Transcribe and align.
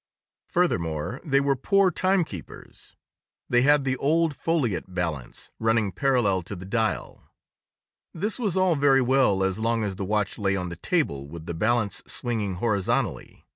Furthermore, 0.47 1.21
they 1.23 1.39
were 1.39 1.55
poor 1.55 1.91
timekeepers. 1.91 2.95
They 3.47 3.61
had 3.61 3.83
the 3.83 3.97
old 3.97 4.35
foliot 4.35 4.91
balance 4.95 5.51
running 5.59 5.91
parallel 5.91 6.41
to 6.41 6.55
the 6.55 6.65
dial. 6.65 7.25
This 8.11 8.39
was 8.39 8.57
all 8.57 8.75
very 8.75 9.01
well 9.03 9.43
as 9.43 9.59
long 9.59 9.83
as 9.83 9.97
the 9.97 10.05
watch 10.05 10.39
lay 10.39 10.55
on 10.55 10.69
the 10.69 10.75
table 10.75 11.27
with 11.27 11.45
the 11.45 11.53
balance 11.53 12.01
swinging 12.07 12.55
horizontally. 12.55 13.45